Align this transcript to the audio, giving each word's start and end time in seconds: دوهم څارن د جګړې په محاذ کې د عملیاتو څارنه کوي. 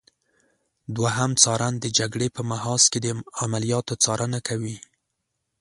دوهم 0.97 1.31
څارن 1.43 1.73
د 1.79 1.85
جګړې 1.97 2.27
په 2.35 2.41
محاذ 2.49 2.81
کې 2.91 2.99
د 3.01 3.07
عملیاتو 3.43 3.93
څارنه 4.03 4.39
کوي. 4.47 4.77